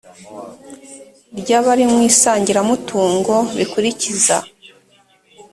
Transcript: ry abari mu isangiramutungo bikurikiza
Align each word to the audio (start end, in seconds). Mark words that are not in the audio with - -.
ry 1.39 1.49
abari 1.59 1.83
mu 1.91 1.99
isangiramutungo 2.09 3.35
bikurikiza 3.57 4.37